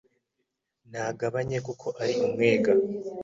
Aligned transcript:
ntagabanye 0.89 1.57
kuko 1.67 1.87
ari 2.01 2.13
Umwega, 2.25 2.73